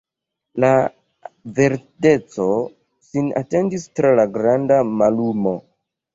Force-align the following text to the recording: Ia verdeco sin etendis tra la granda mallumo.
Ia 0.61 0.69
verdeco 1.59 2.47
sin 3.09 3.29
etendis 3.43 3.87
tra 4.01 4.15
la 4.23 4.27
granda 4.41 4.83
mallumo. 4.97 5.55